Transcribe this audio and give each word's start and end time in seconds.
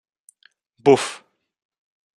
Buf! 0.79 1.07